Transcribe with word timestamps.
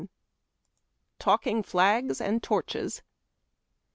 TALKING 1.19 1.61
FLAGS 1.61 2.19
AND 2.21 2.41
TORCHES. 2.41 3.03